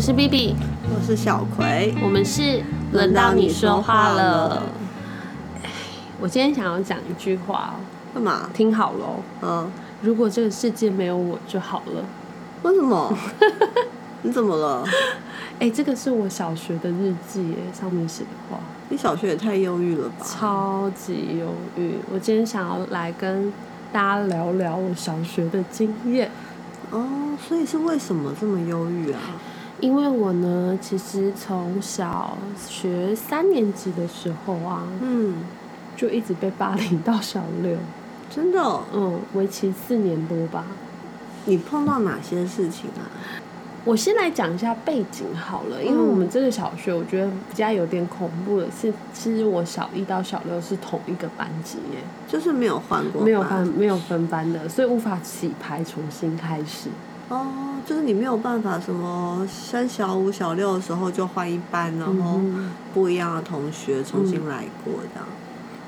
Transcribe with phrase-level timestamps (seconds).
[0.00, 0.56] 我是 B B，
[0.88, 2.62] 我是小葵，我们是
[2.92, 4.62] 轮到你说话了。
[6.18, 7.74] 我今天想要讲一句话，
[8.14, 8.48] 干嘛？
[8.54, 9.70] 听好了，嗯，
[10.00, 12.02] 如果这个世界没有我就好了。
[12.62, 13.14] 为什么？
[14.24, 14.82] 你怎么了？
[15.58, 18.58] 哎，这个是我小学的日记，哎，上面写的话。
[18.88, 20.24] 你小学也太忧郁了吧？
[20.24, 21.96] 超级忧郁。
[22.10, 23.52] 我今天想要来跟
[23.92, 26.30] 大家聊聊我小学的经验。
[26.90, 29.20] 哦，所以是为什么这么忧郁啊？
[29.80, 35.36] 因为我呢，其实从小学三年级的时候啊，嗯，
[35.96, 37.76] 就一直被霸凌到小六，
[38.28, 40.64] 真的，嗯，为期四年多吧。
[41.46, 43.08] 你碰到哪些事情啊？
[43.82, 56.90] 我先来讲一下背景好了，因为我们这个小学，我觉得比较有点恐怖的是，其实我小一到小六是同一个班级耶，就是没有换过，没有分没有分班的，所以无法洗牌重新开始。
[57.30, 57.46] 哦，
[57.86, 62.40] 就是你没有办法什么升小五小六的时候就换一班，然后
[62.92, 65.26] 不一样的同学重新来过这样。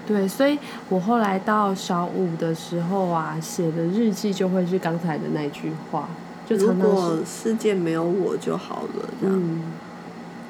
[0.06, 6.08] 对，所以我后来到小五的时候啊，写的日记就会是刚才的那句话。
[6.44, 9.40] 就如果世界没有我就好了，这样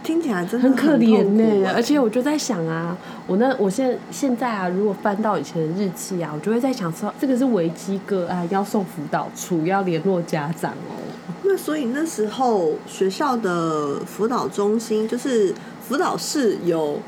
[0.02, 1.70] 听起来真的很可怜呢。
[1.74, 10.98] 而且我就在想啊，我那我现现在啊，如果翻到以前的日记啊，我就会在想说，这个是危机个案，要送辅导处，要联络家长哦。
[11.44, 16.98] 那所以那时候学校的辅导中心，就是辅导室有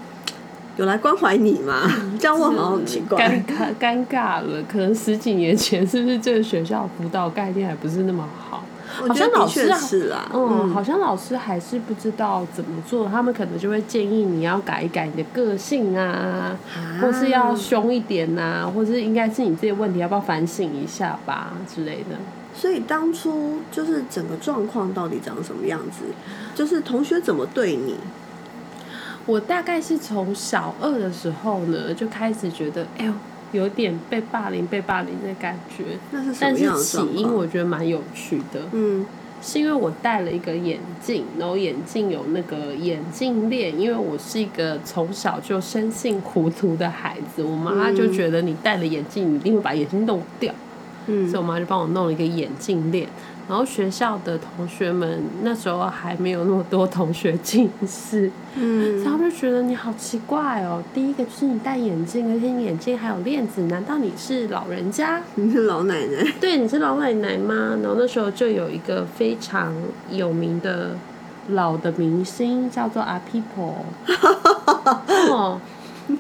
[0.77, 1.91] 有来关怀你吗？
[2.19, 4.63] 这样问好像很奇怪，尴尬尴尬了。
[4.71, 8.65] 可能十几年前，是不是这个学校辅导概念还不是那么好？
[8.95, 16.57] 好像老师啊，嗯，好像老师还是不知道怎么做，他们可能就会建议你要改一改你的个性啊，
[17.01, 22.17] 或是要凶一点呐，或是应该是你自己问题要不要反省一下吧之类的。
[22.55, 26.05] 所以当初就是整个状况到底长什么样子，
[26.55, 27.97] 就是同学怎么对你？
[29.27, 33.13] 我大概是从小二的时候呢，就开始觉得，哎呦。
[33.55, 38.61] 有点被霸凌、被霸凌的感觉，但是起因我觉得蛮有趣的。
[38.73, 39.07] 嗯，
[39.41, 50.53] 是因为我戴了一个眼镜，然后眼镜有那个眼镜链，因为我是一个从小就生性糊涂的孩子，我妈就觉得你戴了眼镜，你一定会把眼镜弄掉。
[51.07, 53.07] 嗯，所以我妈就帮我弄了一个眼镜链。
[53.47, 60.83] 然后学校的同学们那时候还没有那么多同学近视，嗯，然后就觉得你好奇怪哦。
[60.95, 65.21] 第一个就是你戴眼镜，而且你眼镜还有链子，难道你是老人家？
[65.37, 66.33] 你是老奶奶？
[66.41, 67.77] 对，你是老奶奶吗？
[67.83, 69.75] 然后那时候就有一个非常
[70.11, 70.97] 有名的
[71.51, 73.85] 老的明星叫做阿 People，
[75.31, 75.61] 哦，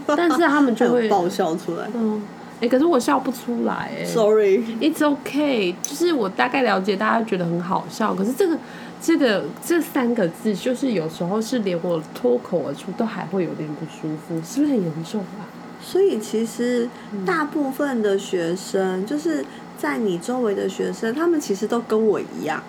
[0.06, 2.22] 但是他们就会爆笑出来，嗯。
[2.64, 8.14] 哎，可是我笑不出来哎，Sorry，It's okay，就是我大概了解，大家觉得很好笑。
[8.14, 8.58] 可是这个、
[9.02, 15.44] 这个、这三个字，就是有时候是连我脱口而出都还会有点不舒服，是不是很严重啊？
[15.82, 16.88] 所以其实
[17.26, 19.44] 大部分的学生，就是
[19.76, 22.62] 在你周围的学生，他们其实都跟我一样，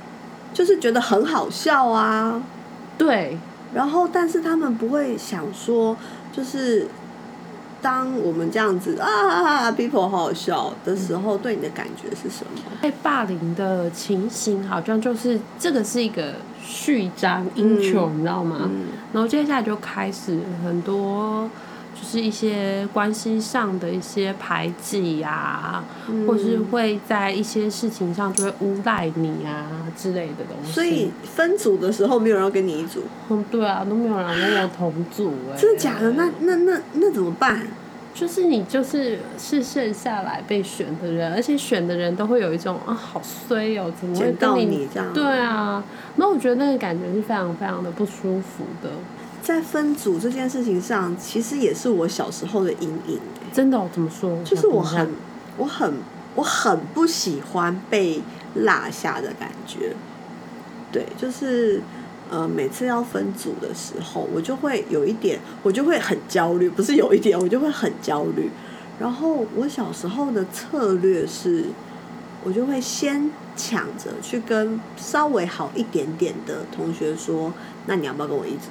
[0.53, 2.44] 就是觉得很好笑啊。
[2.97, 3.38] 对，
[3.73, 5.95] 然后但是他们不会想说，
[6.34, 6.85] 就是。
[7.85, 12.59] 当我们这样子啊，people 好好笑的时候，对你的感觉是什么？
[12.81, 18.68] 被霸凌的情形好像就是这个是一个序章 intro，你知道吗？
[19.13, 21.47] 然后接下来就开始很多。
[21.95, 25.83] 就是一些关系上的一些排挤呀，
[26.28, 30.72] 或是会在一些事情上就会诬赖你啊之类的东西。
[30.73, 33.03] 所以分组的时候没有人要跟你一组。
[33.29, 35.57] 嗯，对啊，都没有人跟我同组哎。
[35.57, 36.11] 真的假的？
[36.11, 37.66] 那那那那怎么办？
[38.13, 45.13] 就是你就是是剩下来被选的人，而且选的人都会有一种啊好衰哦，怎么会跟你这样？
[45.13, 45.84] 对啊，
[46.16, 48.89] 那我觉得那个感觉是非常非常的不舒服的。
[49.45, 53.20] 在分组这件事情上，其实也是我小时候的阴影。
[53.53, 53.79] 真的？
[53.93, 54.43] 怎么说？
[54.43, 55.11] 就是我很、
[55.55, 55.93] 我很、
[56.34, 58.23] 我很不喜欢被
[58.55, 59.96] 落下的感觉。
[60.91, 61.79] 对，就是
[62.31, 66.67] 呃，每次要分组的时候，我就会有一点，我就会很焦虑。
[66.67, 68.49] 不是有一点，我就会很焦虑。
[68.97, 71.66] 然后我小时候的策略是，
[72.43, 77.53] 我就会先抢着去跟稍微好一点点的同学说
[77.85, 78.70] ：“那你要不要跟我一组？”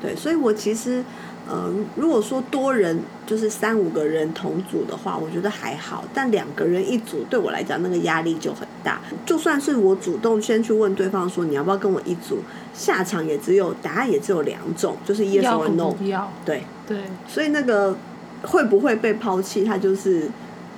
[0.00, 1.04] 对，所以我其实，
[1.48, 6.04] 呃，如果说多人就是三五个人同组的话，我觉得还好。
[6.14, 9.00] 但两个人一组，对我来讲那个压力就很大。
[9.26, 12.38] 就算是我主动先去问对方说你要不要跟我一组，
[12.72, 15.94] 下场也只有答案也只有两种，就是 yes or no。
[16.06, 17.96] 要对对，所以那个
[18.42, 20.28] 会不会被抛弃，它就是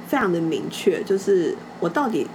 [0.09, 2.27] 非常的明确，就是我到底。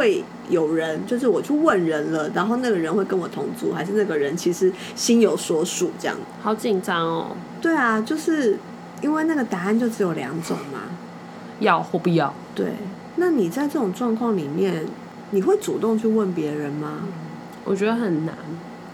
[0.00, 6.16] 会有人，就是我去问人了，然后那个人会跟我同住，还是那个人其实心有所属这样？
[6.40, 7.36] 好紧张哦。
[7.60, 8.56] 对啊，就是
[9.02, 10.84] 因为那个答案就只有两种嘛，
[11.58, 12.32] 要或不要。
[12.54, 12.72] 对，
[13.16, 14.86] 那你在这种状况里面，
[15.32, 17.00] 你会主动去问别人吗？
[17.66, 18.34] 我觉得很难，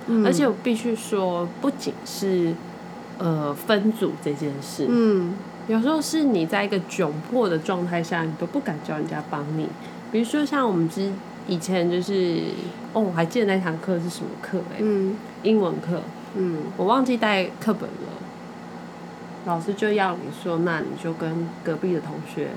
[0.08, 2.52] 嗯而且我必须说，不仅是
[3.18, 5.34] 呃分组这件事，嗯
[5.68, 9.68] 有时候是你在一个窘迫的状态下，你都不敢叫人家帮你。
[10.12, 11.12] 比如说像我们之
[11.48, 12.42] 以前就是，
[12.92, 15.16] 哦，我还记得那堂课是什么课哎、嗯。
[15.42, 16.00] 英文课，
[16.34, 18.12] 嗯我忘记带课本了。
[19.44, 22.48] 老师就要你说，那你就跟隔壁的同学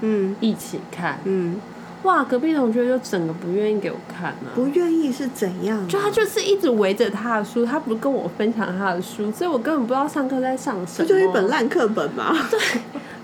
[0.00, 0.34] 嗯。
[0.40, 1.18] 一起看。
[1.24, 1.56] 嗯，
[2.02, 5.86] 哇，隔壁同学就整个不愿意给我看啊，不愿意是怎样啊？
[5.88, 11.06] 就他就是一直围着他的书，他不跟我分享他的书，所以我根本不知道上课在上什么。
[11.08, 12.36] 这就一本烂课本嘛。
[12.50, 12.58] 对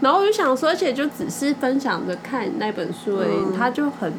[0.00, 4.12] 然后我就想说，而且就只是分享着看那本书而已，嗯他就很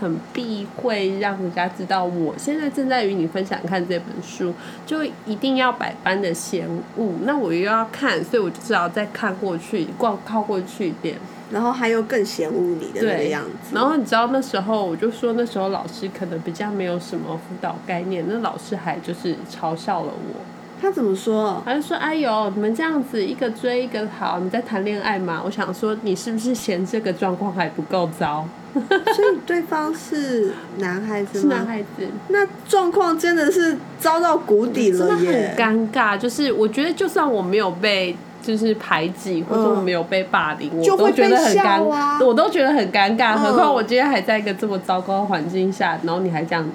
[0.00, 4.54] 很避讳让人家知道我现在正在与你分享看这本书，
[4.86, 7.10] 就一定要百般的嫌恶。
[7.22, 11.16] 那我又要看，所以我就只好再看过去，逛靠过去一点。
[11.50, 13.74] 然后还有更嫌恶你的那个样子。
[13.74, 20.40] 然后你知道那时候我就说，那时候老师可能比较没有什么辅导概念，那老师还就是嘲笑了我。
[20.80, 21.60] 他怎么说？
[21.64, 28.46] 他就说：“哎呦，你们这样子一个追一个好，你在谈恋爱吗？”我想说，你是不是嫌这个状况还不够糟？
[29.14, 31.42] 所以对方是男孩子吗？
[31.42, 35.54] 是男孩子，那状况真的是遭到谷底真的很了耶！
[35.58, 36.16] 尴尬。
[36.16, 43.34] 就是我觉得，就算我没有被就是排挤，或者我没有被霸凌，我就会都觉得很尴，啊我都觉得很尴尬。
[43.36, 46.68] 嗯何况我今天还在一个这么糟糕的环境下，然后你还这样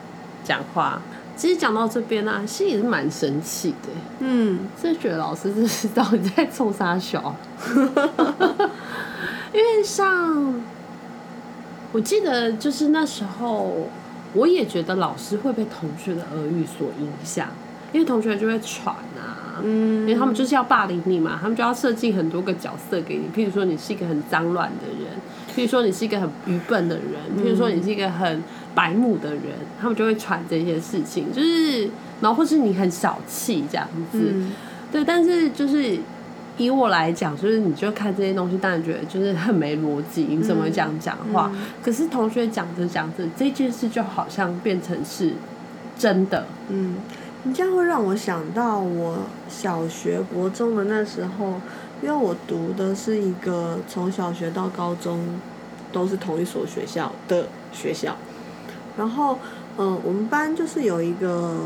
[0.44, 1.02] 讲话。
[1.36, 3.90] 其实讲到这边呢、啊，心里是蛮生气的。
[4.20, 7.36] 嗯，是觉得老师这是到底在冲啥小？
[9.52, 10.54] 因为像
[11.94, 13.88] 我记得，就是那时候，
[14.34, 17.48] 我也觉得老师会被同学的耳语所影响，
[17.94, 25.14] 因为同学就会传啊，嗯因为他们就是要霸凌你嘛，他们就要设计很多个角色给你，譬如说你是一个很脏乱的人，
[25.56, 27.06] 譬如说你是一个很愚笨的人，
[27.38, 28.44] 譬如说你是一个很
[28.74, 29.44] 白目的人，
[29.80, 31.88] 他们就会传这些事情，就是
[32.22, 34.52] 然后或是你很小气这样子，嗯。
[34.92, 35.98] 对，但是就是
[36.58, 41.50] 以我来讲，就是你就看这些东西，当然觉得就是很没逻辑，你怎么会这样讲话？
[41.54, 45.34] 嗯可是同学讲着讲着，这件事就好像变成是
[45.98, 46.46] 真的。
[46.70, 46.98] 嗯，
[47.44, 49.18] 你这样会让我想到我
[49.50, 51.60] 小学、国中的那时候，
[52.02, 55.20] 因为我读的是一个从小学到高中
[55.92, 58.16] 都是同一所学校的学校，
[58.98, 59.38] 然后，
[59.78, 61.58] 嗯、我们班就是有一个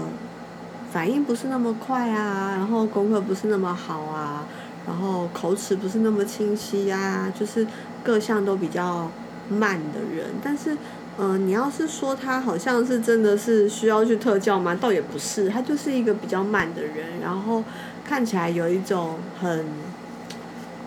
[0.91, 4.45] 反应不是那么快啊，然后功课不是那么好啊，
[4.87, 7.67] 然后口齿不是那么清晰啊，就是
[8.03, 9.11] 各项都比较
[9.49, 10.27] 慢的人。
[10.41, 10.77] 但是，
[11.17, 14.73] 呃，你要是说他好像是真的是需要去特教吗？
[14.79, 17.61] 倒也不是，他就是一个比较慢的人，然后
[18.07, 19.65] 看起来有一种很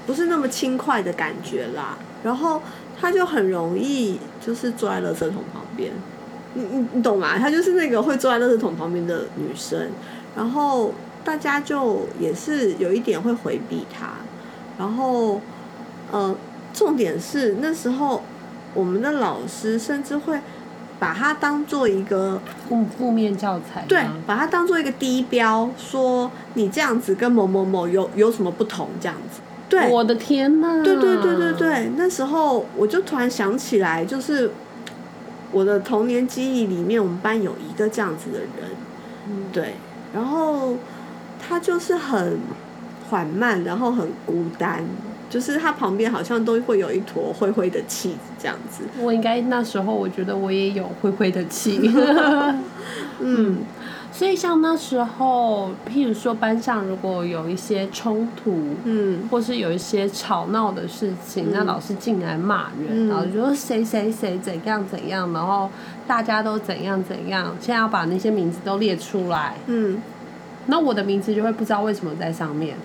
[0.06, 1.98] 不是那么轻快的感觉啦。
[2.22, 2.62] 然后
[2.98, 5.90] 他就很容易就是坐在垃圾桶旁边，
[6.54, 7.38] 你你你懂吗？
[7.38, 9.88] 她就是那个会坐在垃圾桶旁边的女生，
[10.36, 10.92] 然后
[11.24, 14.12] 大家就也是有一点会回避他，
[14.78, 15.40] 然后
[16.10, 16.34] 呃，
[16.72, 18.22] 重点是那时候
[18.74, 20.38] 我们的老师甚至会
[20.98, 30.82] 把它当做一个负负面教材，对，把它当做一个低标，说你这样子跟某某某有有什么不同这样子，对，我的天呐！
[30.82, 34.50] 对对对对对，那时候我就突然想起来，就是
[35.52, 38.70] 我的童年记忆里面，我们班有一个这样子的人，
[39.28, 39.44] 嗯。
[39.52, 39.74] 对，
[40.12, 40.74] 然后
[41.50, 42.38] 他就是很
[43.10, 44.84] 缓慢，然后很孤单，
[45.28, 51.90] 就是他旁边好像都会有一坨灰灰的气这样子，我应该那时候我觉得我也有灰灰的气。
[53.18, 53.58] 嗯。
[54.12, 58.52] 所以像那时候，譬如说班上如果有一些冲突，
[58.84, 59.28] 嗯。
[59.30, 61.50] 或是有一些吵闹的事情，嗯。
[61.52, 65.70] 那老师进来骂人，嗯然后就说谁谁谁怎样怎样，然后
[66.06, 69.96] 大家都怎样怎样，现在要把那些名字都列出来，嗯
[70.66, 72.76] 那我的名字就会不知道为什么在上面。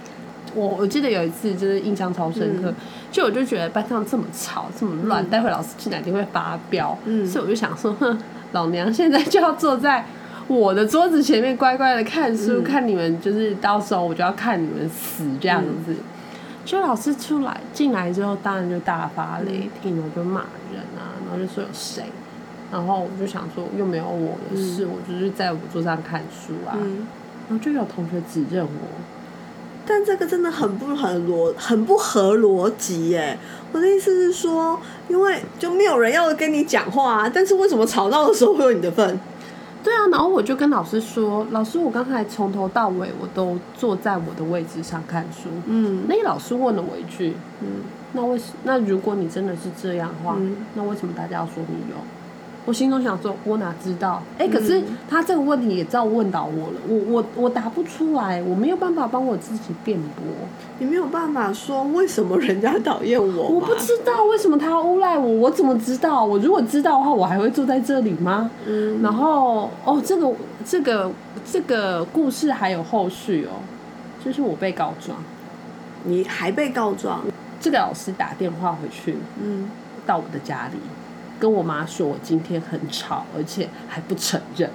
[0.53, 2.75] 我我记得有一次就是印象超深刻，嗯。
[3.11, 5.29] 就我就觉得班上这么吵这么乱，嗯。
[5.29, 7.27] 待会老师进来一定会发飙，嗯。
[7.27, 8.17] 所以我就想说，哼，
[8.53, 10.05] 老娘现在就要坐在
[10.47, 12.63] 我的桌子前面乖乖的看书，嗯。
[12.63, 15.95] 看你们就是到时候我就要看你们死这样子。
[16.63, 20.39] 就老师出来进来之后，当然就大发雷霆，然后就骂
[20.73, 22.05] 人啊，然后就说有谁，
[22.71, 27.05] 然后我就想说又没有我的事，我就是在我桌上看书啊，嗯
[27.47, 28.69] 然后就有同学指认我，
[29.85, 33.37] 但这个真的很不很逻，很不合逻辑耶。
[33.71, 39.19] 我的意思是说，因为就没有人要跟你讲话啊，但是为什么吵闹的时候会有你的份？
[39.83, 45.49] 对啊，然后我就跟老师说，老师，我刚才从头到尾我都坐在我的位置上看书。
[45.67, 47.83] 嗯那老师问了我一句，嗯
[48.13, 51.97] 那为什那如果你真的是这样的话，嗯那为什么大家要说你有？
[52.65, 54.21] 我心中想说，我哪知道？
[54.39, 60.23] 哎、可是嗯他这个问题也照问到我了，我我我答不出来，我没有办法帮我自己辩驳，
[60.79, 66.25] 你没有办法说为什么人家讨厌我我不知道为什么他要诬赖我，我怎么知道？
[66.25, 68.49] 我如果知道的话，我还会坐在这里吗？
[68.65, 69.01] 嗯。
[69.01, 70.33] 然后哦，这个
[70.65, 71.11] 这个
[71.45, 73.61] 这个故事还有后续哦，
[74.25, 75.17] 就是我被告状，
[76.03, 77.21] 你还被告状，
[77.59, 79.69] 这个老师打电话回去嗯，
[80.05, 80.79] 到我的家里，
[81.39, 84.69] 跟我妈说我今天很吵，而且还不承认。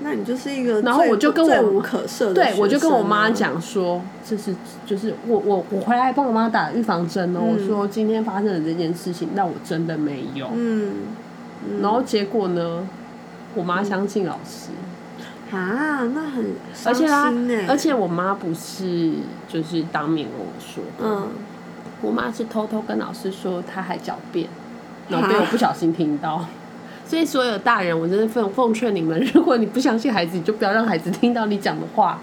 [0.00, 4.54] 那你就是一个然后我就跟我罪无可赦的对，我就跟我妈讲说，这是
[4.86, 7.48] 就是我我我回来帮我妈打预防针哦，嗯。
[7.52, 10.48] 我说今天发生的这件事情，那我真的没有。
[10.54, 10.92] 嗯，
[11.68, 11.82] 嗯。
[11.82, 12.86] 然后结果呢，
[13.56, 14.70] 我妈相信老师，
[15.50, 17.66] 啊，那很伤而且她心欸。
[17.66, 19.14] 而且我妈不是
[19.48, 21.28] 就是当面跟我说，嗯，
[22.02, 24.48] 我妈是偷偷跟老师说她还狡辩，
[25.08, 26.44] 然后被我不小心听到。
[27.06, 32.20] 所以所有大人，我真的奉奉劝你们，如果你不相信孩子，你就不要让孩子听到你讲的话。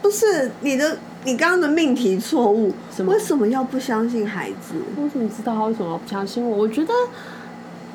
[0.00, 4.74] 不是你的，你刚刚的命题错误，什么为什么要不相信孩子？
[4.96, 6.56] 我怎么知道他为什么要不相信我？
[6.56, 6.92] 我觉得，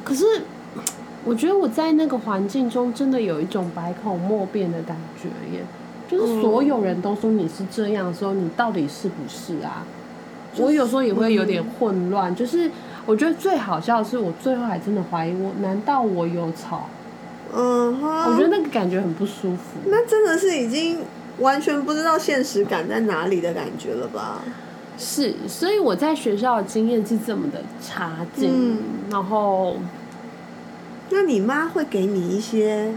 [0.03, 0.23] 可是
[1.25, 5.65] 我觉得我在那个环境中，真的有一种百口莫辩的感觉耶。
[6.07, 9.83] 就是所有人都说你是这样的时候，你到底是不是啊？
[10.55, 12.33] 我有时候也会有点混乱。
[12.33, 12.71] 就是
[13.07, 16.87] 我觉得最好笑的是，我最后还真的怀疑我，难道我有吵？
[17.55, 19.79] 嗯哼，我觉得那个感觉很不舒服。
[19.85, 20.99] 那真的是已经
[21.39, 24.41] 完全不知道现实感在哪里的感觉了吧？
[24.97, 28.77] 是，所以我在学校的经验是这么的差劲，嗯
[29.09, 29.77] 然后
[31.09, 32.93] 那你妈会给你一些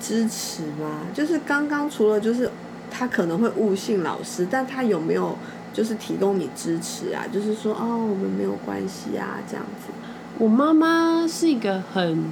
[0.00, 1.00] 支持吗？
[1.12, 2.50] 就是刚刚除了就是
[2.90, 5.36] 她可能会误信老师，但她有没有
[5.76, 7.26] 就是提供你支持啊？
[7.30, 9.92] 就是说哦，我们没有关系啊，这样子。
[10.38, 12.24] 我妈妈是一个很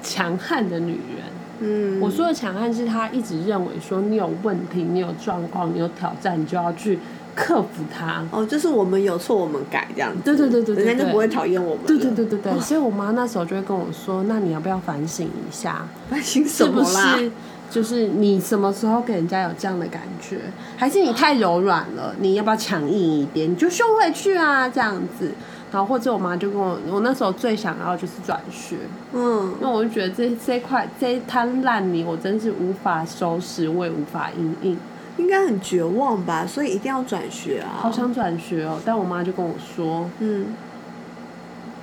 [0.00, 1.24] 强悍的女人。
[1.58, 7.00] 嗯，我说的强悍是她一直认为说你有问题、你有状况、你有挑战，你就要去
[7.34, 8.24] 克服它。
[8.30, 10.20] 哦，就是我们有错我们改这样子。
[10.24, 11.88] 对对对对人家就不会讨厌我们了。
[11.88, 17.16] 对对对对对，所以我妈那时候就会跟我说：“那你要不要反省一下， 反省什么啦？
[17.18, 17.32] 是
[17.70, 20.38] 就是你什么时候给人家有这样的感觉，
[20.76, 22.14] 还是你太柔软了？
[22.20, 23.50] 你要不要强硬一点？
[23.50, 25.32] 你就凶回去啊，这样子。”
[25.72, 28.76] 然后或者我妈就跟我，我那时候最想要就是转学，
[29.12, 34.78] 嗯，那我就觉得这这块这一滩烂泥，我真是无法收拾，我也无法应应，
[35.16, 36.46] 应该很绝望吧？
[36.46, 37.74] 所以一定要转学啊。
[37.80, 38.78] 好想转学哦。
[38.84, 40.46] 但我妈就跟我说，嗯，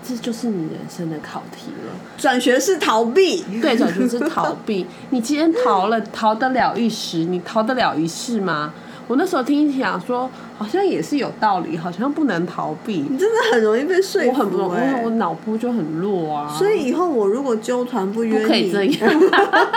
[0.04, 1.94] 这就是你人生的考题了。
[2.18, 3.44] 转学是逃避。
[3.62, 4.86] 对，转学是逃避。
[5.12, 8.74] 你今天逃了，逃得了一时，你逃得了一世吗？
[9.12, 13.06] 我那时候听想说，好像也是有道理，好像不能逃避。
[13.10, 16.48] 你真的很容易被说服、欸，我很不，因为我脑波就很弱啊。
[16.58, 19.22] 所以以后我如果纠团不约你，不可以这样。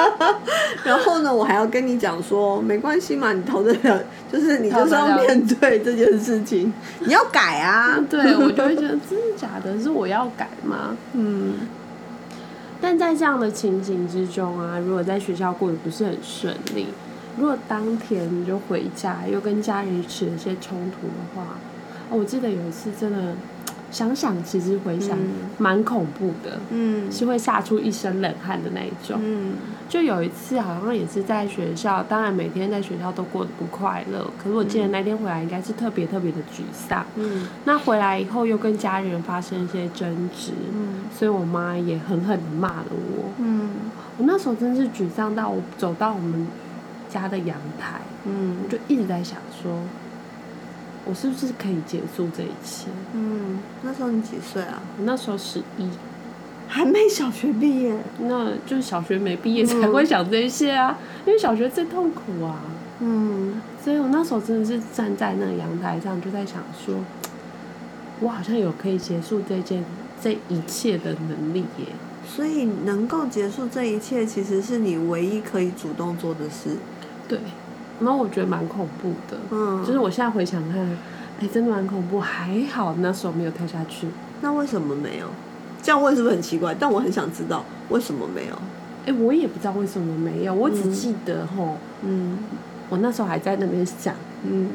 [0.87, 4.01] 然后呢，我还要跟你讲说，没关系嘛，你逃得了，
[4.33, 7.99] 就是你就是要面对这件事情，你要改啊。
[8.09, 10.97] 对，我就会觉得真的假的，是我要改吗？
[11.13, 11.55] 嗯
[12.81, 16.87] 但在这样的情景之中啊，如果在学校过得不是很顺利，
[17.39, 21.57] 如果当天你就回家，又跟家人起了一些冲突的话，
[22.11, 23.35] 哦，我记得有一次真的
[23.91, 29.19] 想想，其实回想嗯蛮恐怖的，嗯是会吓出一身冷汗的那一种。
[29.23, 29.55] 嗯
[29.87, 37.05] 就有一次好像也是在学校，当然每天在学校都过得不快乐，可是我记得那天回来应该是特别特别的沮丧。
[37.17, 43.31] 嗯那回来以后又跟家人发生一些争执，嗯所以我妈也狠狠的骂了我。
[43.39, 43.71] 嗯
[44.17, 46.47] 我那时候真是沮丧到我走到我们
[47.21, 49.81] 家的阳台，嗯我就一直在想说，
[51.07, 52.89] 我是不是可以结束这一切？
[53.15, 54.83] 嗯，那时候你几岁啊？
[54.99, 55.89] 我那时候十一，
[56.67, 57.97] 还没小学毕业。
[58.19, 62.61] 那就是小学没毕业才会想这些啊，因为小学最痛苦啊。
[63.01, 66.97] 嗯所以我那时候真的是站在那个阳台上，就在想说，
[68.21, 69.85] 我好像有可以结束这件
[70.21, 71.87] 这一切的能力耶。
[72.27, 76.79] 所以能够结束这一切，其实是你唯一可以主动做的事。
[77.29, 77.39] 对，
[78.01, 80.81] 然后我觉得蛮恐怖的，嗯，就是我现在回想看，
[81.41, 82.21] 哎，真的蛮恐怖。
[82.21, 84.09] 还好那时候没有跳下去。
[84.41, 85.27] 那为什么没有？
[85.83, 86.75] 这样问是不是很奇怪？
[86.79, 88.55] 但我很想知道为什么没有。
[89.07, 92.39] 哎，我也不知道为什么没有，我只记得吼，嗯
[92.89, 94.15] 我那时候还在那边想，
[94.45, 94.71] 嗯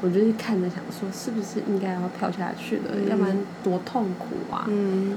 [0.00, 4.64] 我就是看着想说，是不是应该要跳下去了，嗯要不然多痛苦啊！
[4.68, 5.16] 嗯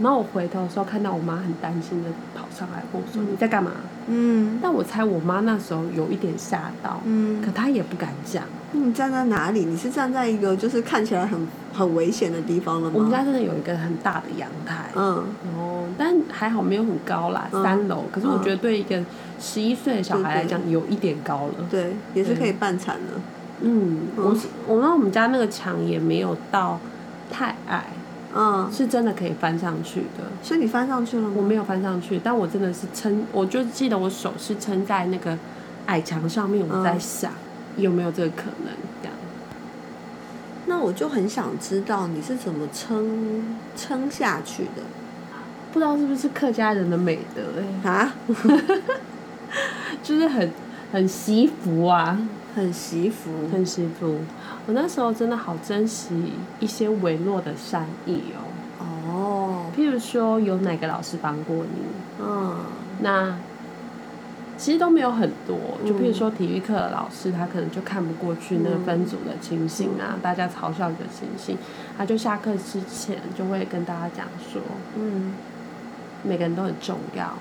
[0.00, 3.72] 然后我回头的时候，看到我妈很担心的跑上来问我说：“你在干嘛
[4.08, 8.44] 嗯？”但我猜我妈那时候有一点吓到，嗯可她也不敢讲。
[8.72, 9.64] 你站在哪里？
[9.64, 12.92] 你是站在一个就是看起来很很危险的地方了吗？
[12.94, 18.04] 我们家真的有一个很大的阳台，嗯然后但还好没有很高啦，嗯三楼。
[18.12, 19.02] 可是我觉得对一个
[19.38, 21.66] 十一岁的小孩来讲，有一点高了。
[21.70, 23.20] 对，也是可以半残的。
[23.62, 26.78] 嗯，嗯我我那我们家那个墙也没有到
[27.30, 27.84] 太矮，
[28.34, 30.24] 嗯，是真的可以翻上去的。
[30.42, 31.34] 所以你翻上去了吗？
[31.36, 35.36] 我没有翻上去，但我真的是撑，我就记得我手是撑在那个
[35.86, 37.32] 矮墙上面，我在想、
[37.76, 38.72] 有没有这个可能
[39.02, 39.16] 这样。
[40.66, 44.82] 那我就很想知道你是怎么撑撑下去的
[45.72, 47.42] 不知道是不是客家人的美德
[47.84, 48.14] 哎、啊？
[50.02, 50.48] 就是很
[50.92, 52.18] 很惜福啊，
[52.54, 54.18] 很惜福，很惜福。
[54.66, 62.56] 我那时候真的好珍惜一些微弱的善意哦，哦，譬如说有哪个老师帮过你，嗯。
[63.02, 63.34] 那
[64.58, 65.56] 其实都没有很多，
[65.86, 71.56] 就譬如嗯说体育课的老师，他可能就看不过去那个分组的情形啊，大家嘲笑的情形，
[71.96, 74.60] 他就下课之前就会跟大家讲说，
[74.98, 75.32] 嗯，
[76.22, 77.32] 每个人都很重要，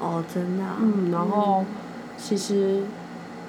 [0.00, 1.64] 哦，真的、啊，嗯，然后
[2.16, 2.82] 其实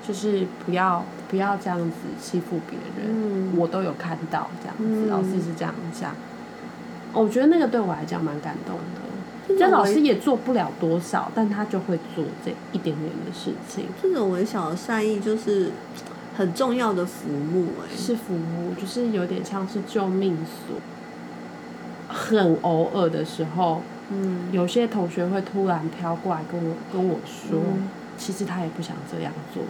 [0.07, 5.09] 就是不要不要这样子欺负别人，嗯，我都有看到这样子，嗯。
[5.09, 6.11] 老师是这样讲，
[7.13, 9.55] 哦我觉得那个对我来讲蛮感动的。
[9.57, 15.71] 这老师也做不了多少，但他就会做这一点点的事情，这种微小的善意就是
[16.35, 20.75] 很重要的服务、哎，是服务，就是有点像是救命所。
[22.09, 29.63] 很偶尔的时候，嗯，有些同学会突然飘过来跟我跟我说，嗯其实他也不想这样做，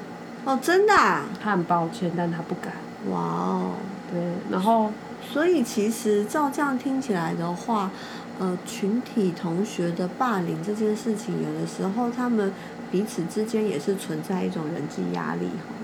[0.45, 2.73] 哦，真的、啊，他很抱歉，但他不敢。
[3.11, 3.71] 哇哦，
[4.11, 7.91] 对，然后所以其实照这样听起来的话，
[8.39, 12.51] 呃，群体同学的霸凌这件事情，有的时候他们
[12.91, 15.75] 彼此之间也是存在一种人际压力哈。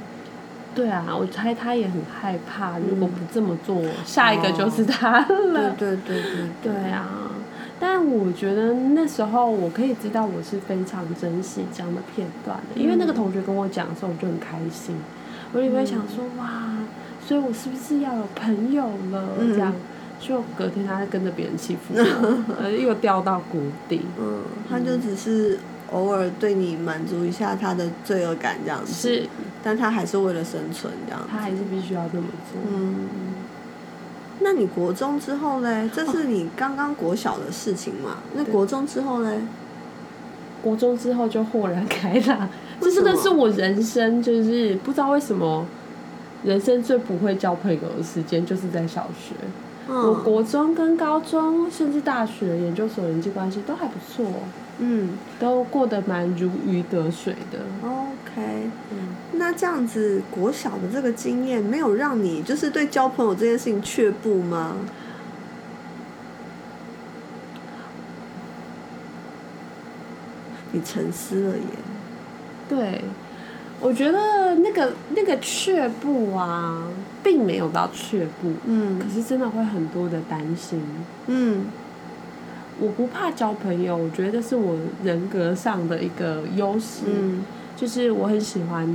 [0.75, 5.75] 对啊，我猜他也很害怕，如果不这么做，下一个就是他了。
[5.77, 6.21] 对对对
[6.63, 6.73] 对。
[6.73, 7.22] 对啊，
[7.85, 14.95] 但我觉得那时候我可以知道我是非常珍惜这样的片段的，因为那个同学跟我讲的时候，我就很开心，
[15.51, 16.77] 我也会想说哇，
[17.27, 19.27] 所以我是不是要有朋友了？
[19.37, 19.73] 嗯这样，
[20.17, 23.99] 就隔天他跟着别人欺负我，呃， 又掉到谷底。
[24.17, 25.59] 嗯，他就只是
[25.91, 29.27] 偶尔对你满足一下他的罪恶感这样子，是，
[29.61, 31.27] 但他还是为了生存这样子。
[31.29, 32.61] 他还是必须要这么做。
[32.73, 33.09] 嗯，
[34.43, 35.89] 那你国中之后嘞？
[35.93, 38.17] 这是你刚刚国小的事情嘛？
[38.35, 39.39] 那对国中之后嘞？
[40.61, 42.47] 国中之后就豁然开朗，
[42.79, 45.65] 这真的是我人生就是不知道为什么，
[46.43, 49.35] 人生最不会交朋友的时间就是在小学。
[49.87, 54.25] 我嗯国中跟高中，甚至大学、研究所人际关系都还不错，
[54.79, 57.59] 嗯都过得蛮如鱼得水的。
[57.81, 58.69] ，OK。
[58.91, 64.75] 嗯，那这样子，国小的这个经验没有让你就是对交朋友这件事情却步吗？
[70.71, 71.63] 你沉思了耶。
[72.67, 73.03] 对，
[73.79, 76.81] 我觉得那个那个却步啊，
[77.23, 80.81] 并没有到却步，嗯可嗯是真的会很多的担心。
[81.27, 81.65] 嗯
[82.79, 87.05] 我不怕交朋友，我觉得这是我人格上的一个优势。
[87.07, 87.43] 嗯
[87.75, 88.87] 就是我很喜欢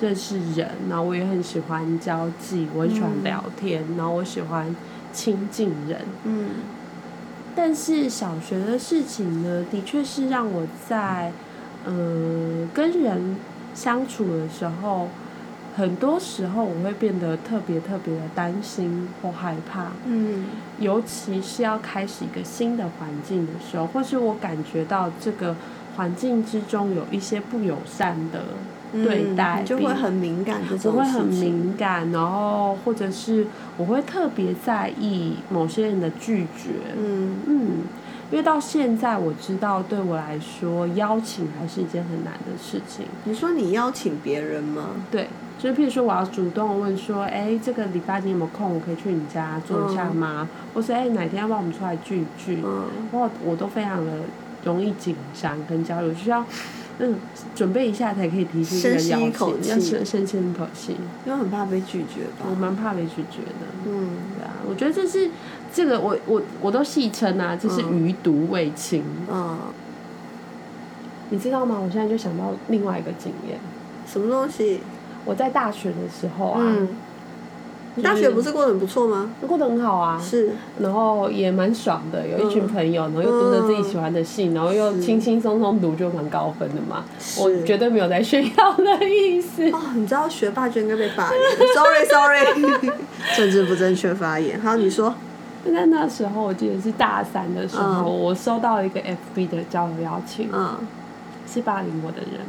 [0.00, 4.74] 认识人，然后我也很喜欢交际，我很喜欢嗯聊天，然后我喜欢
[5.12, 6.00] 亲近人。
[6.24, 6.46] 嗯
[7.54, 11.30] 但是小学的事情呢，的确是让我在
[11.84, 13.36] 呃跟人
[13.74, 15.08] 相处的时候，
[15.74, 20.44] 很多时候我会变得特别特别的担心或害怕，嗯。
[20.78, 25.54] 尤其是要开始一个新的环境的时候，或是我感觉到这个
[25.96, 28.42] 环境之中有一些不友善的
[28.92, 37.36] 对待，嗯就会很敏感这种我会很敏感，然后或者是我会特别在意某些人的拒绝，嗯。
[37.46, 37.68] 嗯，
[38.32, 43.04] 因为到现在我知道，对我来说，邀请还是一件很难的事情。
[43.24, 44.88] 你说你邀请别人吗？
[45.10, 48.74] 对，就是譬如说，我要主动问说，哎，这个礼拜你有没有空？
[48.74, 50.48] 我可以去你家坐一下吗？
[50.72, 52.62] 或是哎，哪天要不要我们出来聚一聚？
[52.64, 54.12] 嗯我我都非常的
[54.64, 56.42] 容易紧张跟焦虑，需要
[57.00, 57.16] 嗯
[57.54, 60.96] 准备一下才可以提出这个邀请，要气深深吸一口气。
[61.26, 62.54] 因为很怕被拒绝吧我。
[62.54, 63.66] 蛮怕被拒绝的。
[63.84, 65.30] 嗯对啊，我觉得这是
[65.74, 69.02] 这个我我我都戏称啊，这是嗯余毒未清。
[69.30, 69.58] 嗯，
[71.30, 71.80] 你知道吗？
[71.82, 73.58] 我现在就想到另外一个经验，
[74.06, 74.80] 什么东西？
[75.24, 76.88] 我在大学的时候啊，嗯，
[77.94, 79.30] 你大学不是过得很不错吗？
[79.46, 87.04] 过得很好啊，是，然后也蛮爽的，有一群朋友，然后又读着自己喜欢的戏，然后又轻轻松松读就蛮高分的嘛。
[87.38, 89.70] 我绝对没有在炫耀的意思。
[89.70, 91.40] 哦，你知道学霸就应该被发言
[91.74, 92.90] ？Sorry Sorry，
[93.36, 94.60] 政治不正确发言。
[94.60, 95.14] 好，你说。
[95.70, 100.76] 在那时候，我记得是大三的时候，我收到一个 FB 的交友邀请，嗯，
[101.46, 102.40] 是霸凌我的人。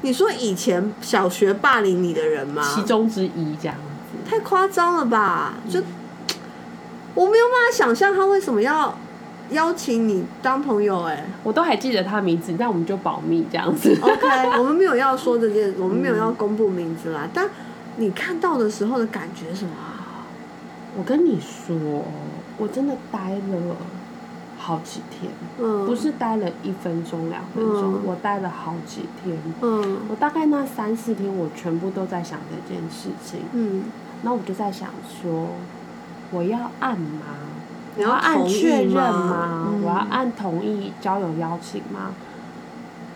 [0.00, 2.62] 你说以前小学霸凌你的人吗？
[2.74, 4.28] 其中之一这样子。
[4.28, 5.54] 太夸张了吧？
[5.68, 5.80] 就
[7.14, 8.96] 我没有办法想象他为什么要
[9.50, 11.02] 邀请你当朋友。
[11.02, 13.96] 哎，我都还记得他名字，但我们就保密这样子。
[14.00, 14.26] OK，
[14.58, 17.28] 我们没有要说这件，我们没有要公布名字啦。
[17.34, 17.48] 但
[17.96, 19.72] 你看到的时候的感觉什么？
[20.96, 22.04] 我跟你说。
[22.62, 23.76] 我真的待了
[24.56, 25.32] 好几天，
[25.84, 29.36] 不是待了一分钟两分钟，我待了好几天。
[30.08, 33.40] 我大概那三四天，我全部都在想这件事情。
[33.52, 33.82] 嗯，
[34.22, 35.48] 那我就在想说，
[36.30, 37.24] 我要按吗？
[37.96, 39.68] 我要按确认吗？
[39.82, 42.14] 我要按同意交友邀请吗？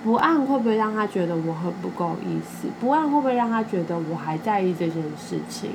[0.02, 2.66] 不按会不会让他觉得我很不够意思？
[2.80, 5.70] 不按会不会让他觉得我还在意这件事情？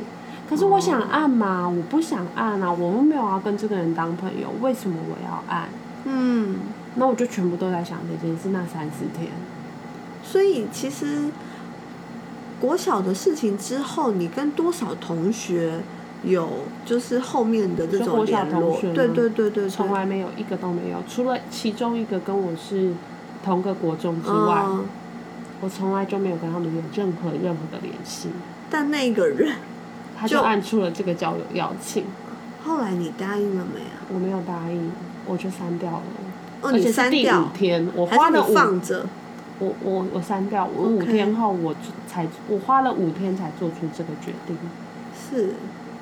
[0.51, 2.69] 可是我想按嘛，我不想按啊！
[2.69, 5.69] 我们没有要跟这个人当朋友，为什么我要按？
[6.03, 6.57] 嗯，
[6.95, 9.29] 那我就全部都在想这件事，那三四天。
[10.21, 11.29] 所以其实
[12.59, 15.79] 国小的事情之后，你跟多少同学
[16.25, 16.49] 有
[16.85, 18.77] 就是后面的这种联络？
[18.93, 22.91] 对对对对，从来没有一个都没有，除了其中一个跟我是
[23.41, 24.65] 同个国中之外，
[25.61, 28.27] 我从来就没有跟他们有任何任何的联系。
[28.69, 29.55] 但那个人。
[30.21, 32.05] 他就按出了这个交友邀请，
[32.63, 34.05] 后来你答应了没啊？
[34.13, 34.91] 我没有答应，
[35.25, 36.03] 我就删掉了。
[36.61, 37.41] 哦，你删掉？
[37.41, 39.07] 五天，我花了放着。
[39.57, 41.73] 我我我删掉，我五天后我
[42.07, 44.55] 才我花了五天才做出这个决定。
[45.27, 45.55] 是，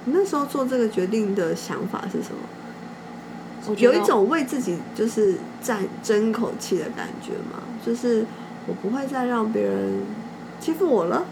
[0.04, 3.74] 你那时候做这个决定的想法是什么？
[3.78, 7.64] 有一种为自己就是在争口气的感觉吗？
[7.86, 8.26] 就是
[8.68, 10.04] 我不会再让别人
[10.60, 11.24] 欺负我了。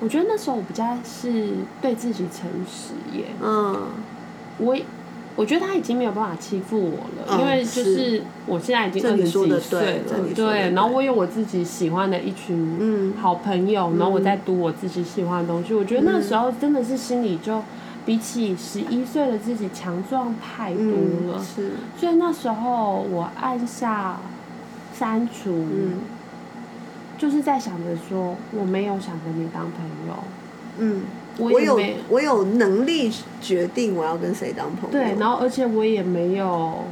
[0.00, 3.24] 我觉得那时候我比较是对自己诚实耶。
[3.42, 3.88] 嗯，
[4.58, 4.76] 我
[5.34, 15.74] 我觉得他已经没有办法欺负我了，因为就是我现在已经二十几岁了，对，然后我有我自己喜欢的一群好朋友，然后我在读我自己喜欢的东西。
[15.74, 17.62] 我觉得那时候真的是心里就
[18.04, 20.82] 比起十一岁的自己强壮太多
[21.32, 21.70] 了，是。
[21.96, 24.18] 所以那时候我按下
[24.92, 25.64] 删除。
[27.18, 30.14] 就是在想着说，我没有想跟你当朋友。
[30.78, 31.02] 嗯，
[31.38, 31.78] 我有
[32.08, 34.90] 我有能力决定我要跟谁当朋友。
[34.92, 36.84] 对，然后而且我也没有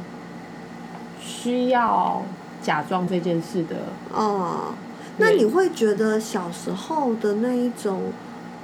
[1.21, 2.21] 需要
[2.61, 3.77] 假装这件事的。
[4.13, 4.73] 哦，
[5.17, 8.11] 那你会觉得小时候的那一种，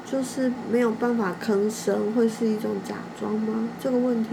[0.06, 3.70] 就是没有办法吭声，会是一种假装吗？
[3.82, 4.32] 这个问题。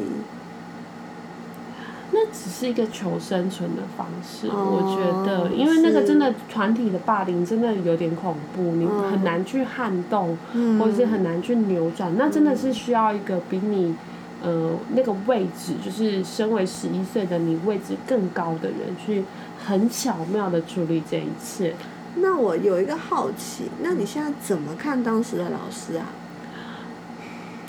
[2.13, 10.37] 那只是一个求生存的方式，我觉得，因为那个真的团体的霸凌真的有点恐怖，你很难去撼动，
[10.79, 13.95] 或者是很难去扭转，那真的是需要一个比你，
[14.43, 19.25] 呃，那个位置，就是身为十一岁的你位置更高的人，去
[19.65, 21.75] 很巧妙的处理这一切。
[22.17, 26.07] 那我有一个好奇，那你现在怎么看当时的老师啊？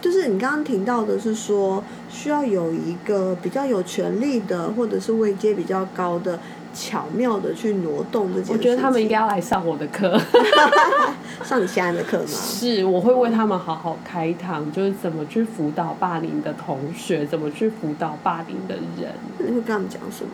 [0.02, 6.40] 就是你刚刚提到的是说，需要有一个比较有权力的，或者是位阶比较高的，
[6.74, 8.52] 巧妙的去挪动这件事。
[8.54, 10.20] 我觉得他们应该要来上我的课，
[11.46, 12.26] 上你现在的课吗？
[12.28, 19.14] 是，我会为他们好好开堂，就是怎么去辅导霸凌的同学，怎么去辅导霸凌的人。
[19.38, 20.32] 你会跟他们讲什么？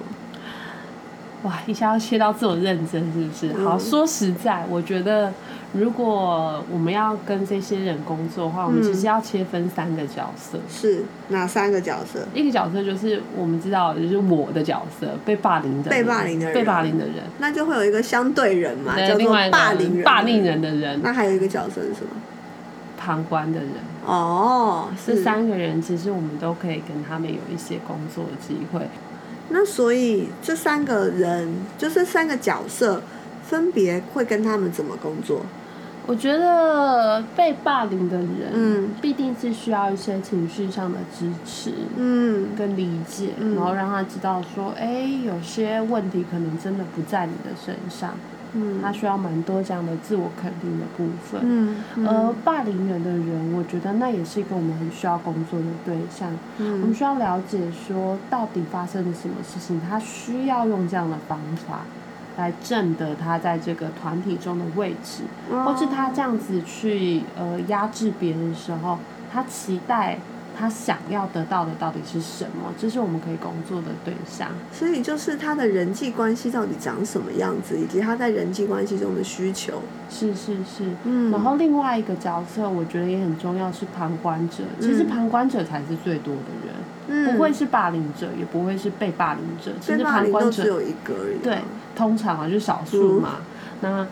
[1.44, 3.64] 哇，一下要切到这么认真，是不是？
[3.64, 5.32] 好，说实在，我觉得
[5.72, 10.58] 如果我们要跟这些人工作的话，我们其实要切分三个角色。
[10.68, 12.28] 是哪三个角色？
[12.34, 21.00] 一个角色就是我们知道，就是我的角色，被霸凌的，被霸凌的人，被霸凌的人，那就会有一个相对人嘛，叫做霸凌人，霸凌人的人。
[21.04, 22.10] 那还有一个角色是什么？
[22.98, 23.70] 旁观的人。
[24.06, 28.88] 哦，这三个人其实我们都可以跟他们有一些工作的机会。
[29.50, 33.02] 那所以这三个人，就这三个角色，
[33.44, 35.42] 分别会跟他们怎么工作？
[36.06, 48.14] 我觉得被霸凌的人，嗯，必定是需要一些情绪上的支持，嗯，跟理解，然后让他知道说，哎，有些问题可能真的不在你的身上。
[48.54, 51.42] 嗯，他需要蛮多这样的自我肯定的部分。
[51.44, 51.76] 嗯，
[52.08, 56.30] 而霸凌人的人，我觉得那也是一个我们很需要工作的对象。
[56.58, 61.82] 嗯，我们需要了解说，到底发生了什么事情，他需要用这样的方法
[62.38, 69.00] 来证得他在这个团体中的位置，哦或是他这样子去呃压制别人的时候，
[69.32, 70.20] 他期待
[70.58, 72.74] 他想要得到的到底是什么？
[72.80, 74.50] 这是我们可以工作的对象。
[74.74, 79.82] 所以就是他的人际关系到底长什么样子，以及他在人际关系中的需求。
[80.10, 84.64] 是是是，嗯然后另外一个角色，我觉得也很重要，是旁观者。
[84.80, 86.76] 其实嗯旁观者才是最多的人，
[87.08, 89.72] 嗯不会是霸凌者，也不会是被霸凌者。
[89.80, 91.42] 其实旁观者只有一个而已嘛。
[91.44, 91.60] 对，
[91.96, 93.36] 通常啊就是少数嘛。
[93.82, 94.08] 那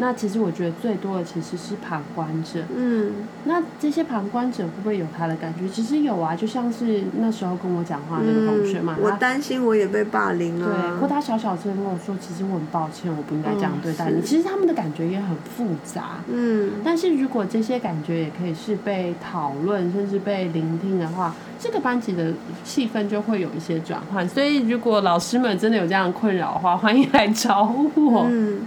[0.00, 2.60] 那其实我觉得最多的其实是旁观者。
[2.74, 3.12] 嗯
[3.44, 5.68] 那这些旁观者会不会有他的感觉？
[5.68, 10.98] 其实有啊，就像是那时候跟我讲话那个同学嘛，嗯我担心我也被霸凌对，啊。
[11.00, 14.20] 或他小小声跟我说，其实我很抱歉，我不应该这样对待你。
[14.20, 16.20] 嗯其实他们的感觉也很复杂。
[16.28, 22.32] 嗯但是如果这些感觉也可以是被讨论，甚至被聆听的话，这个班级的
[22.64, 24.26] 气氛就会有一些转换。
[24.28, 27.62] 所以，如果老师们真的有这样的困扰的话，欢迎来找
[27.94, 28.26] 我。
[28.28, 28.60] 嗯，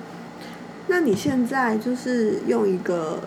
[0.87, 3.19] 那你现在就是用一个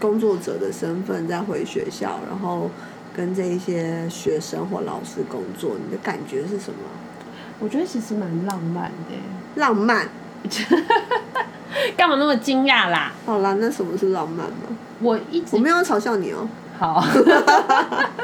[0.00, 2.70] 工作者的身份再回学校，然后
[3.14, 6.78] 跟这一些学生或老师工作，你的感觉是什么？
[7.58, 9.16] 我觉得其实蛮浪漫的，
[9.56, 10.08] 浪漫。
[11.96, 13.12] 干嘛那么惊讶啦？
[13.26, 14.76] 好啦，那什么是浪漫呢？
[15.00, 17.04] 我一直我没有嘲笑你哦、好。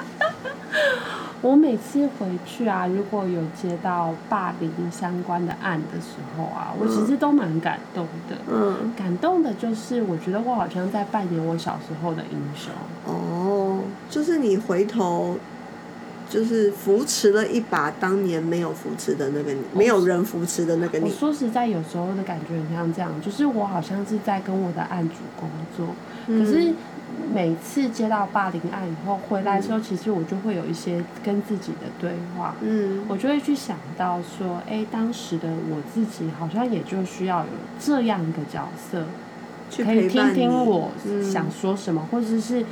[1.42, 8.36] 我每次回去啊，如果有接到霸凌相关的案的时候啊，我其实都蛮感动的。
[8.50, 12.72] 嗯，感动的就是，我觉得我好像在扮演我小时候的英雄。
[13.04, 15.36] 哦，就是你回头，
[16.28, 21.10] 就是扶持了一把当年没有扶持的那个你，没有人扶持的那个我你。
[21.10, 25.94] 说实在，有时候的感觉很像这样，就是我好像是在跟我的案主工作，
[26.26, 26.72] 可是
[27.32, 32.54] 每次接到霸凌案以后回来之后，其实我就会有一些跟自己的对话。
[32.60, 37.46] 嗯我就会去想到说，哎，当时的我自己好像也就需要有
[37.78, 39.04] 这样一个角色，
[39.70, 42.64] 去可以听听我嗯想说什么，或者是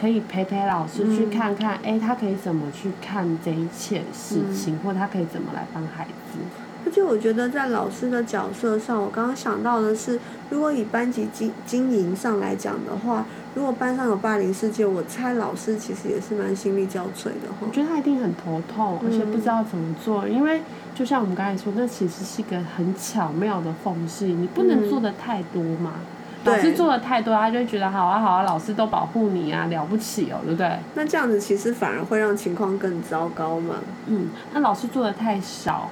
[0.00, 6.38] 可以陪陪老师去嗯看看，哎、他可以怎么去看这一切事嗯情，或他可以怎么来帮孩子。
[6.86, 17.70] 而且我觉得在老师的角色上，我刚刚想到的是，如果以班级经经营上来讲的话，如果班上有霸凌事件，我猜老师其实也是蛮心力交瘁的哈我。
[17.72, 20.60] 觉得他一定很头痛，而且不知道怎么做，因为
[20.94, 25.92] 就像我们刚才说，那其实是一个很巧妙的缝隙，你不能做的太多嘛。
[26.44, 30.78] 老师做的太多，他就会觉得好啊好啊，老师都保护你啊，了不起哦，对不对？
[30.94, 33.76] 那这样子其实反而会让情况更糟糕嘛。
[34.06, 35.90] 嗯，那老师做的太少，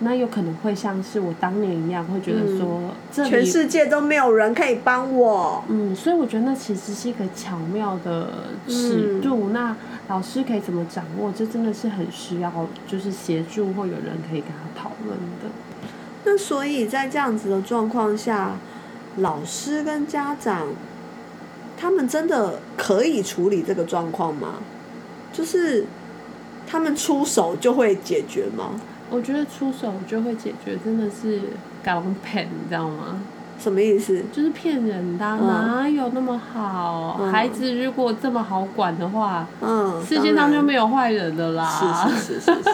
[0.00, 5.62] 那有可能会像是我当年一样，会觉得说、这全世界都没有人可以帮我。
[5.68, 8.28] 嗯，所以我觉得那其实是一个巧妙的
[8.66, 9.50] 尺度。
[9.50, 9.76] 那
[10.08, 11.30] 老师可以怎么掌握？
[11.32, 12.50] 这真的是很需要，
[12.86, 15.50] 就是协助或有人可以跟他讨论的。
[16.24, 18.52] 那所以在这样子的状况下，
[19.16, 20.68] 老师跟家长，
[21.76, 24.54] 他们真的可以处理这个状况吗？
[25.32, 25.86] 就是
[26.66, 28.80] 他们出手就会解决吗？
[29.10, 31.40] 我觉得出手就会解决，真的是
[31.82, 33.20] 港骗，你知道吗？
[33.58, 34.24] 什么意思？
[34.32, 37.18] 就是骗人的啊、嗯哪有那么好？
[37.20, 40.80] 嗯孩子如果这么好管的话，嗯，世界上就没有。
[40.80, 41.68] 有坏人的啦。
[41.68, 42.70] 是是是是是，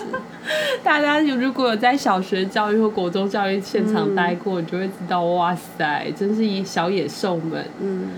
[0.82, 7.64] 大家有如果有在小学教育或国中教育现场待过，你就会知道，哇塞，真是一小野兽们。
[7.80, 8.08] 嗯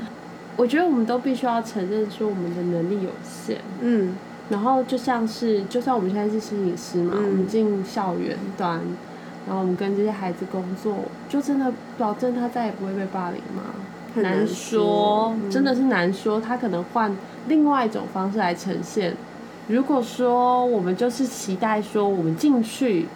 [0.56, 4.16] 我觉得我们都必须要承认说我们的能力有限，嗯
[4.48, 8.80] 然后就像是，就算我们现在是心理师嘛，嗯我们进校园端，
[9.46, 10.96] 然后我们跟这些孩子工作，
[11.28, 13.62] 就真的保证他再也不会被霸凌吗？
[14.14, 16.40] 很难难说嗯真的是难说。
[16.40, 17.14] 他可能换
[17.46, 19.14] 另外一种方式来呈现。
[19.68, 23.06] 如果说我们就是期待说我们进去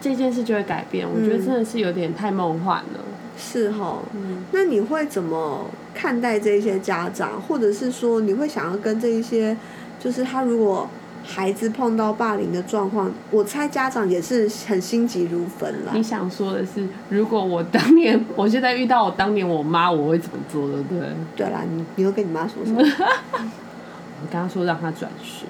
[0.00, 3.00] 这件事就会改变，我觉得嗯真的是有点太梦幻了。
[3.36, 3.98] 是哈。
[4.14, 9.56] 嗯，那你会怎么看待这些家长，或者是说你会想要跟这一些，
[9.98, 10.88] 就是他如果
[11.24, 16.02] 孩子碰到霸凌的状况，我猜家长也是很心急如焚了你。
[16.02, 21.08] 想说的是，如果我当年，我现在遇到我当年我妈，我会怎么做，对不对？
[21.36, 22.82] 对啦，你你会跟你妈说什么？
[23.38, 25.46] 我刚刚说让她转学，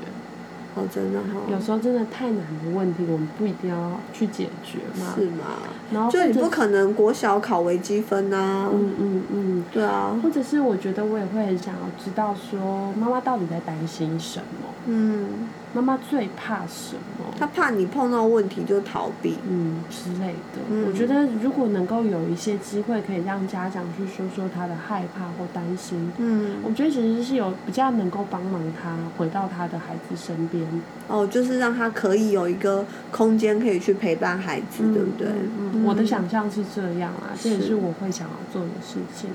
[0.75, 5.13] 哦，真的有，时候真的太难的问题，我们不一定要去解决嘛。
[5.15, 5.45] 是吗？
[5.93, 14.69] 然后就你不可能国小考微积分呐、嗯嗯嗯，对啊，或者是我觉得我也会很想要知道说，妈妈到底在担心什么？
[14.87, 17.25] 嗯，妈妈最怕什么？
[17.39, 20.61] 她怕你碰到问题就逃避，嗯之类的。
[20.71, 30.67] 嗯我觉得如果能够有一些机会，可以让家长去说说他的害怕或担心，嗯我觉得其实是有比较能够帮忙他回到他的孩子身边，
[31.09, 35.29] 哦，就是让他可以有一个空间可以去陪伴孩子，对不对？
[35.59, 39.31] 嗯，我的想象是这样啊，这也是是我会想要做的事情。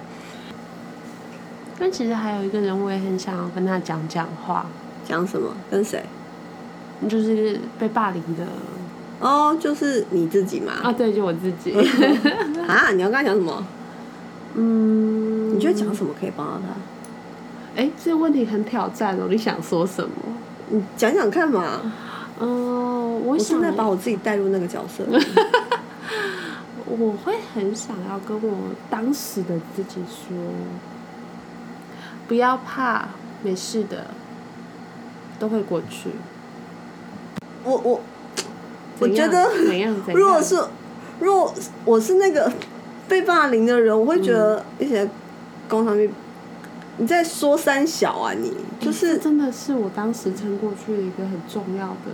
[1.80, 4.66] 但其实还有一个人，我也很想要跟他讲讲话，
[5.06, 5.50] 讲什么？
[5.70, 6.04] 跟谁？
[7.08, 8.46] 就是被霸凌的
[9.20, 10.74] 哦，就是你自己嘛。
[10.84, 11.74] 啊，对，就我自己。
[12.68, 13.66] 啊，你要跟他讲什么？
[14.56, 17.82] 嗯，你觉得讲什么可以帮到他？
[17.82, 20.12] 哎，这个问题很挑战哦，你想说什么？
[20.70, 21.82] 你讲讲看嘛。
[22.40, 25.04] 嗯，我我现在把我自己带入那个角色。
[26.86, 28.58] 我会很想要跟我
[28.90, 30.36] 当时的自己说，
[32.28, 33.10] 不要怕，
[33.44, 34.08] 没事的，
[35.38, 36.12] 都会过去。
[37.68, 38.00] 我我
[39.00, 39.50] 我觉得？
[40.14, 40.56] 如果是
[41.20, 41.54] 如果
[41.84, 42.52] 我是那个
[43.08, 45.10] 被霸凌的人，我会觉得一些
[45.68, 46.10] 工商面
[46.98, 52.12] 你在说三小啊你，就这是真的是我当时撑过去的一个很重要的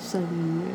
[0.00, 0.72] 声音耶。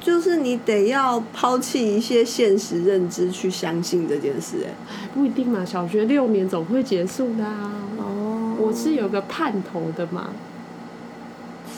[0.00, 4.74] 就是你得要抛弃一些现实认知去相信这件事、哎。
[5.14, 7.72] 不一定嘛，小学六年总会结束的啊。
[7.98, 10.28] 哦我是有个盼头的嘛。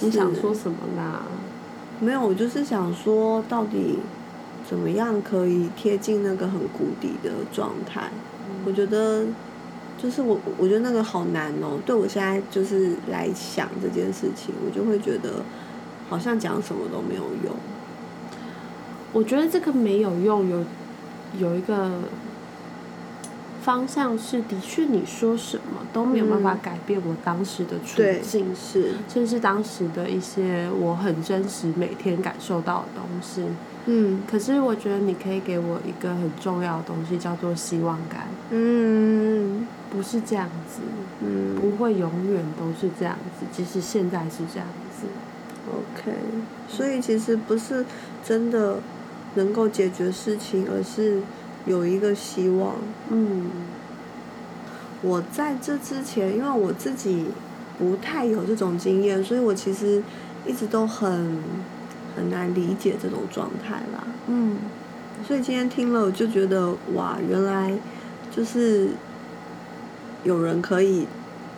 [0.01, 1.23] 你想说什么啦？
[1.99, 3.99] 没有，我就是想说，到底
[4.69, 8.11] 怎么样可以贴近那个很谷底的状态？
[8.67, 9.25] 我觉得，
[9.97, 11.79] 就是我，我觉得那个好难哦。
[11.87, 15.43] 对我现在就是来想这件事情，我就会觉得
[16.09, 17.55] 好像讲什么都没有用。
[19.13, 20.65] 我觉得这个没有用，有
[21.39, 21.93] 有一个
[23.67, 33.43] 方向是，的确你说什么都没有办法嗯改变我当时的处境，是，甚至当时的一些我很真实每天感受到的东西。
[33.87, 40.83] 嗯可是我觉得你可以给我一个很重要的东西，叫做希望感，嗯不是这样子，
[41.21, 45.09] 嗯不会永远都是这样子，即使现在是这样子。
[45.69, 46.17] ，OK。
[46.69, 47.85] 所以其实不是
[48.25, 48.79] 真的
[49.35, 51.21] 能够解决事情，而是
[51.67, 52.77] 有一个希望。
[53.11, 53.51] 嗯
[55.03, 57.27] 我在这之前，因为我自己
[57.79, 60.03] 不太有这种经验，所以我其实
[60.47, 61.43] 一直都很
[62.17, 64.05] 很难理解这种状态啦。
[64.27, 64.57] 嗯
[65.27, 67.73] 所以今天听了，我就觉得哇，原来
[68.35, 68.91] 就是
[70.25, 71.07] 有人可以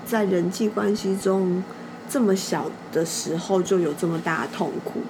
[0.04, 1.62] 在人际关系中
[2.08, 5.00] 这么小的时候就有这么大的痛苦，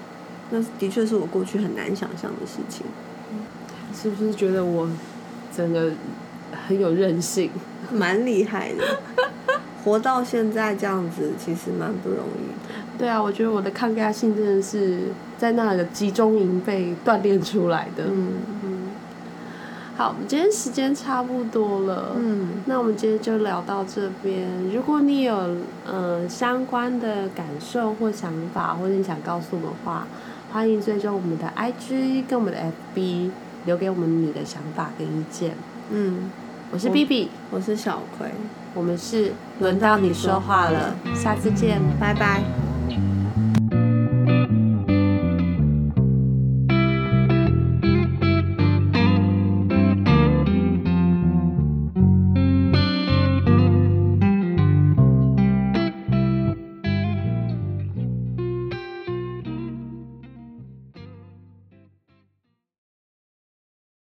[0.50, 2.84] 那的确是我过去很难想象的事情。
[4.00, 4.88] 是不是觉得我
[5.54, 5.90] 整个
[6.66, 7.50] 很有韧性？
[7.92, 8.84] 蛮厉害的，
[9.82, 12.74] 活到现在这样子，其实蛮不容易的。
[12.98, 15.04] 对啊，我觉得我的抗压性真的是
[15.38, 18.04] 在那个集中营被锻炼出来的。
[18.06, 18.32] 嗯
[18.64, 18.78] 嗯，
[19.96, 22.12] 好，我们今天时间差不多了。
[22.16, 24.46] 嗯，那我们今天就聊到这边。
[24.72, 25.56] 如果你有
[25.86, 30.06] 呃相关的感受或想法，或者你想告诉我们的话，
[30.52, 32.58] 欢迎追踪我们的 IG 跟我们的
[32.94, 33.30] FB，
[33.68, 35.52] 留给我们你的想法跟意见。
[35.90, 36.30] 嗯，
[36.72, 38.30] 我是 B B，我是小葵，
[38.72, 41.78] 我们是轮到你说话了，下次见。
[42.00, 42.67] 拜拜。